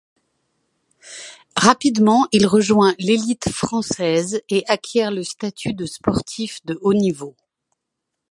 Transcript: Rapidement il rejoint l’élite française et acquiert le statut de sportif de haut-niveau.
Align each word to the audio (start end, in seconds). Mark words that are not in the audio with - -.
Rapidement 1.55 2.25
il 2.31 2.47
rejoint 2.47 2.95
l’élite 2.97 3.49
française 3.51 4.41
et 4.49 4.63
acquiert 4.67 5.11
le 5.11 5.23
statut 5.23 5.75
de 5.75 5.85
sportif 5.85 6.65
de 6.65 6.79
haut-niveau. 6.81 7.35